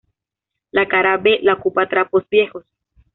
La 0.71 0.87
cara 0.87 1.15
B 1.17 1.41
la 1.43 1.53
ocupa 1.53 1.87
Trapos 1.87 2.27
viejos. 2.27 2.65